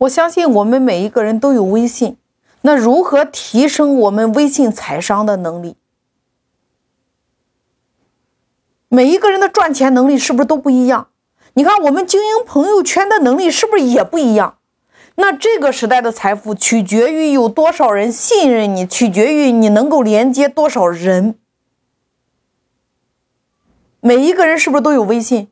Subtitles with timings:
[0.00, 2.16] 我相信我们每一个人都有微信，
[2.62, 5.76] 那如何提升我们微信财商的能力？
[8.88, 11.08] 每一个人的赚钱能力是不是都不一样？
[11.52, 14.56] 你看，我们经营朋友圈的能力是不是也不一样？
[15.16, 21.34] 那这个时代的财富取决于有多少人信任你，取决于你能够连接多少人。
[24.00, 25.48] 每一个人是不是都有微信？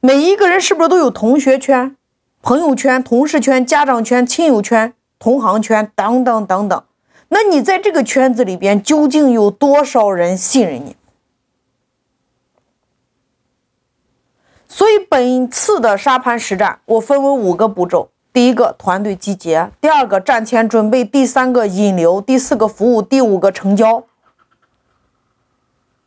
[0.00, 1.96] 每一个人是不是都有同学圈？
[2.42, 6.84] 朋友圈、同事圈、家长圈、亲友圈、同行圈等等等等，
[7.28, 10.96] 那你在这个圈子里边究竟有多少人信任你？
[14.66, 24.04] 所以本次的沙盘实战，我分为五个步骤：第一个团队集结，第二个战前准备，第三个引流，第四个服务，第五个成交。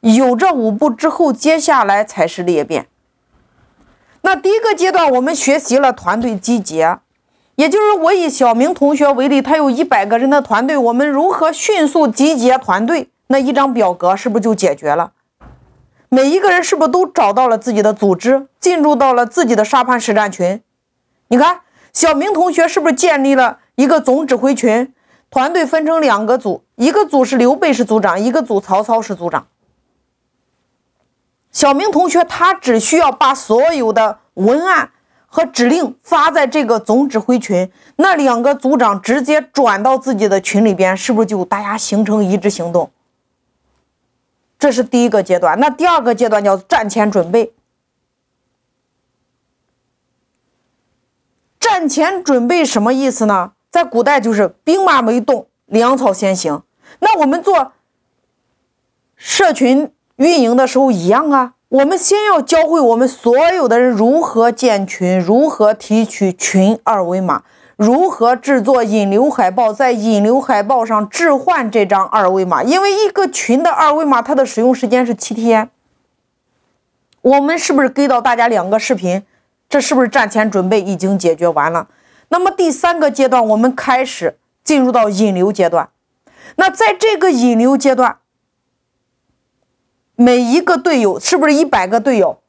[0.00, 2.86] 有这五步之后，接下来才是裂变。
[4.22, 6.98] 那第一个阶段，我们学习了团队集结，
[7.54, 13.08] 也就是我以小明同学为例，他有一百个人的团队，我们如何迅速集结团队？
[13.28, 15.12] 那一张表格是不是就解决了？
[16.08, 20.60] 每一个人是不是都找到了自己的组织，进入到了自己的沙盘实战群？
[21.28, 21.60] 你看，
[21.92, 24.92] 小明同学是不是建立了一个总指挥群？
[25.30, 29.46] 团队分成两个组，一个组是刘备是组长，一个组曹操是组长。
[31.52, 34.92] 小明同学，他只需要把所有的文案
[35.26, 42.92] 和指令发在这个总指挥群，那两个组长直接转到自己的群里边，是不是就大家形成一致行动？
[44.58, 45.58] 这是第一个阶段。
[45.58, 47.52] 那第二个阶段叫战前准备。
[51.58, 53.52] 战前准备什么意思呢？
[53.70, 56.62] 在古代就是兵马没动，粮草先行。
[57.00, 57.72] 那我们做
[59.16, 59.92] 社群。
[60.20, 67.42] 运营的时候一样啊，我们先要教会我们所有的人如何建群，如何提取群二维码，
[67.78, 72.62] 如何制作引流海报，在引流海报上置换这张二维码。
[72.62, 75.70] 因为一个群的二维码，它的使用时间是七天。
[77.22, 79.22] 我们是不是给到大家两个视频？
[79.70, 81.88] 这是不是战前准备已经解决完了？
[82.28, 85.88] 那么第三个阶段，我们开始进入到引流阶段。
[86.56, 88.18] 那在这个引流阶段。
[90.20, 92.40] 每一个队友是不是一百个队友？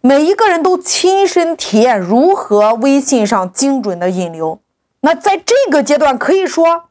[0.00, 4.60] 每一个人都亲身体验如何微信上精准的引流。
[5.00, 6.84] 那在这个阶段，可以说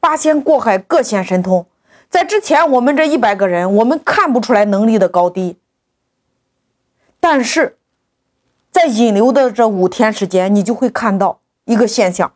[0.00, 1.66] 八仙过海，各显神通。
[2.08, 5.58] 在之前，我们这一百个人，我们看不出来能力的高低。
[7.20, 7.76] 但是
[8.70, 12.32] 在引流的这五天时间，你就会看到一个现象：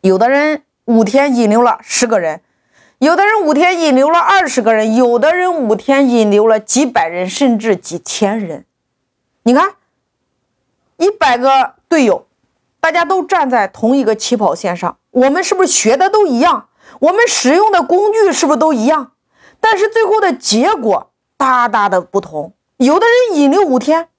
[0.00, 2.40] 有的人五天引流了十个人。
[3.02, 8.64] 有的人五天引流了二十个人，有的人五天引流了几百人，甚至几千人。
[9.42, 9.72] 你看，
[10.98, 12.28] 一百个队友，
[12.78, 16.68] 大家都站在同一个起跑线上，我们是不是学的都一样？
[17.00, 19.10] 我们使用的工具是不是都一样？
[19.58, 22.54] 但是最后的结果大大的不同。
[22.76, 24.10] 有的人引流五天，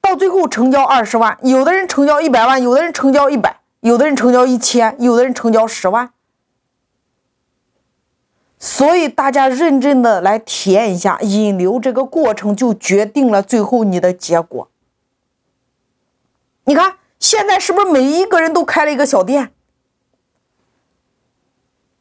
[0.00, 6.12] 到最后成交二十万；有的人成交一百万；有的人成交一百；有的人成交一千；有的人成交十万。
[8.58, 14.68] 所以大家认真的来体验一下引流这个过程，就决定了最后你的结果。
[16.64, 19.52] 你看现在是不是每一个人都开了一个小店？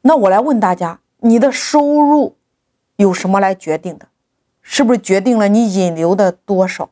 [0.01, 2.35] 那我来问大家，你的收入
[2.95, 4.07] 有什么来决定的？
[4.61, 6.89] 是不是决定了你引流的多少？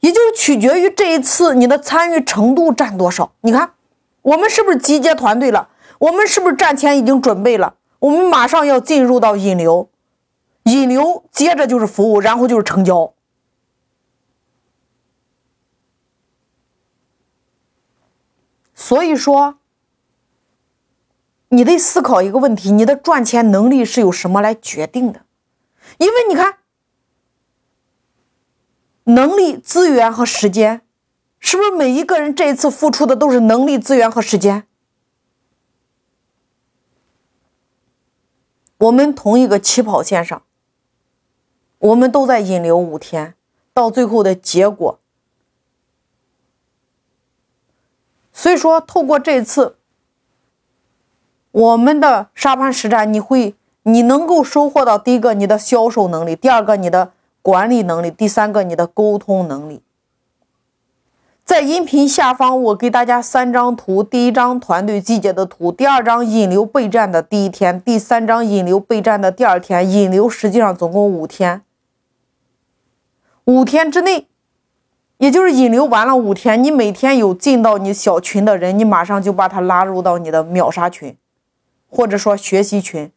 [0.00, 3.32] 也就是取决于这一次你的参与程度占多少。
[3.40, 3.72] 你看，
[4.20, 5.70] 我们是不是集结团队了？
[6.04, 7.76] 我们是不是战前已经准备了？
[7.98, 9.88] 我们马上要进入到引流，
[10.64, 13.14] 引流接着就是服务，然后就是成交。
[18.74, 19.58] 所以说，
[21.48, 25.22] 你得思考一个问题：你的赚钱能力是由什么来决定的？
[25.96, 26.58] 因为你看，
[29.04, 30.82] 能力、资源和时间，
[31.38, 34.66] 是不是每一个人这一次付出的都是能力、资源和时间？
[38.84, 40.42] 我们同一个起跑线上，
[41.78, 43.34] 我们都在引流五天，
[43.72, 44.98] 到最后的结果。
[48.32, 49.76] 所以说，透过这次
[51.52, 53.54] 我们的沙盘实战，你会，
[53.84, 59.82] 你能够收获到第一个你的销售能力，第二个你的管理能力，第三个你的沟通能力。
[61.44, 69.88] 在音频下方，我给大家三张图：第一张团队集结的图，第二张引流备战的第一天，第三张引流备战的第二天。
[69.88, 71.60] 引流实际上总共五天，
[73.44, 74.26] 五天之内，
[75.18, 81.14] 也就是引流完了五天，你每天有进到你小群的人，你马上就把他拉入到你的秒杀群，
[81.90, 83.12] 或者说学习群，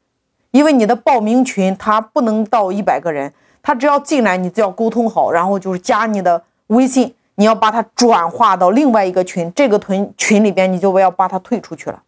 [0.51, 3.33] 因为你的报名群他不能到一百个人，
[3.63, 12.01] 他只要进来，你只要沟通好，然后就是加你的微信，你要把它转化到另外一个群，这个群群里边你就不要把它退出去了。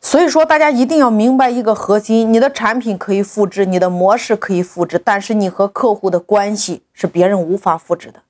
[0.00, 8.22] 所以说，大家一定要明白一个核心：你的产品可以复制，你的模式可以复制，但是你和客户的关系是别人无法复制的。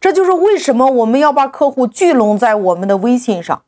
[0.00, 3.62] 这就是为什么我们要把客户聚拢在我们的微信上，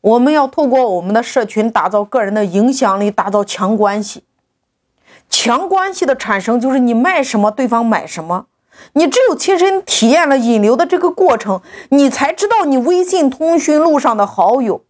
[0.00, 4.22] 我们要透过我们的社群打造个人的影响力，打造强关系。
[5.32, 8.46] 强关系的产生就是你卖什么，对方买什么。
[8.92, 14.84] 你只有亲身体验了引流的这个过程，你才知道你微信通讯录上的好友，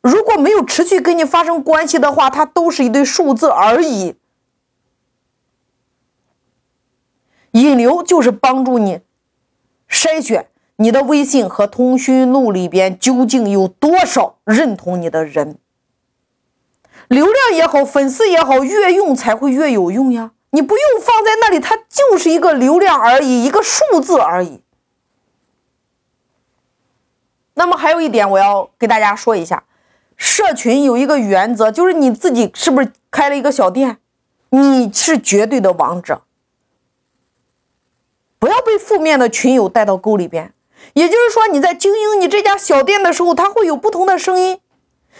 [0.00, 4.16] 如果没有持续跟你发生关系的话，它都是一堆数字而已。
[7.52, 9.00] 引流就是帮助你
[9.88, 15.58] 筛选你的微信和通讯录里边究竟有多少认同你的人，
[17.10, 20.30] 流量也好，粉丝也好，越用才会越有用呀。
[20.50, 24.62] 你不用放在那里，它就是一个流量而已，一个数字而已。
[27.54, 29.64] 那么还有一点，我要给大家说一下，
[30.16, 33.98] 社群有一个原则，就是你自己是不是开了一个小店，
[34.50, 36.22] 你是绝对的王者，
[38.38, 40.54] 不要被负面的群友带到沟里边。
[40.92, 44.60] 也就是说，你在经营你这家小店的时候，它会有不同的声音，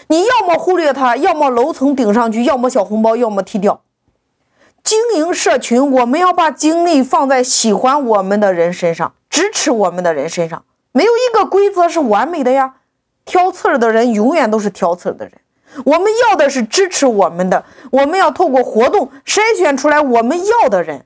[0.09, 3.83] 你要么忽略它，要么楼层顶上去，要么小红包，要么踢掉。
[4.83, 10.65] 经营社群，我们要把精力放在喜欢我们的人身上，支持我们的人身上。
[10.93, 12.77] 没有一个规则是完美的呀，
[13.25, 15.35] 挑刺儿的人永远都是挑刺儿的人。
[15.85, 21.05] 我们要的是支持我们的，我们要透过活动筛选出来我们要的人。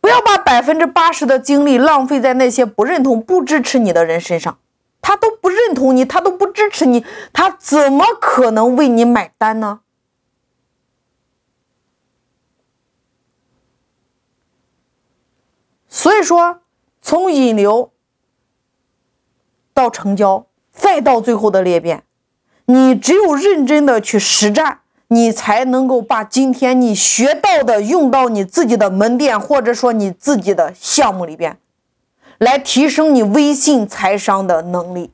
[0.00, 4.58] 不要把百分之八十的精力浪费在那些不认同、不支持你的人身上。
[5.00, 9.80] 他都不认同你，他都不支持你，他怎么可能为你买单呢？
[15.88, 16.60] 所以说，
[17.00, 17.90] 从引流
[19.72, 22.04] 到成交，再到最后的裂变，
[22.66, 31.58] 你只有认真的去实战，你才能够把今天你学到的用到你自己的门店，或者说你自己的项目里边，
[32.38, 35.10] 来提升你微信财商的能力。